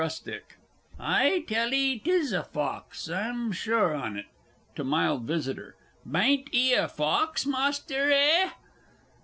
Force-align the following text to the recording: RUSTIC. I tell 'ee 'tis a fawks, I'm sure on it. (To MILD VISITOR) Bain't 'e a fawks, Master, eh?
RUSTIC. 0.03 0.55
I 0.99 1.45
tell 1.47 1.71
'ee 1.71 1.99
'tis 1.99 2.33
a 2.33 2.41
fawks, 2.41 3.07
I'm 3.07 3.51
sure 3.51 3.93
on 3.93 4.17
it. 4.17 4.25
(To 4.77 4.83
MILD 4.83 5.25
VISITOR) 5.25 5.75
Bain't 6.11 6.51
'e 6.51 6.73
a 6.73 6.87
fawks, 6.87 7.45
Master, 7.45 8.09
eh? 8.11 8.49